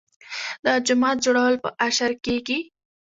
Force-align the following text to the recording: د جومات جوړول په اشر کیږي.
د 0.63 0.65
جومات 0.85 1.17
جوړول 1.25 1.53
په 1.63 1.69
اشر 1.85 2.11
کیږي. 2.25 2.59